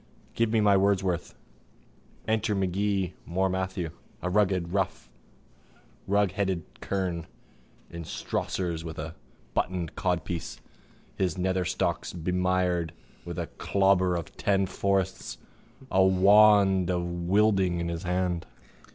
[0.33, 1.35] Give me my Wordsworth.
[2.27, 3.91] Enter Magee Mor Matthew,
[4.23, 5.11] a rugged rough
[6.09, 7.27] rugheaded kern,
[7.91, 9.13] in strossers with a
[9.53, 10.59] buttoned codpiece,
[11.17, 12.93] his nether stocks bemired
[13.25, 15.37] with clauber of ten forests,
[15.91, 18.47] a wand of wilding in his hand.